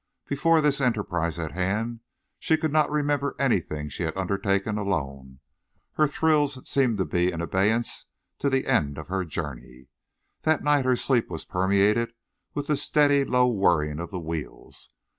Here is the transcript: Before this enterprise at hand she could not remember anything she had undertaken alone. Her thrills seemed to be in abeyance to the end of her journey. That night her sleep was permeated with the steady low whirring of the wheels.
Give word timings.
Before 0.27 0.61
this 0.61 0.81
enterprise 0.81 1.37
at 1.37 1.51
hand 1.51 1.99
she 2.39 2.57
could 2.57 2.71
not 2.73 2.89
remember 2.89 3.35
anything 3.37 3.87
she 3.87 4.01
had 4.01 4.17
undertaken 4.17 4.79
alone. 4.79 5.41
Her 5.93 6.07
thrills 6.07 6.67
seemed 6.67 6.97
to 6.97 7.05
be 7.05 7.31
in 7.31 7.39
abeyance 7.39 8.05
to 8.39 8.49
the 8.49 8.65
end 8.65 8.97
of 8.97 9.09
her 9.09 9.23
journey. 9.23 9.89
That 10.41 10.63
night 10.63 10.85
her 10.85 10.95
sleep 10.95 11.29
was 11.29 11.45
permeated 11.45 12.13
with 12.55 12.65
the 12.65 12.77
steady 12.77 13.23
low 13.23 13.45
whirring 13.45 13.99
of 13.99 14.09
the 14.09 14.19
wheels. 14.19 14.89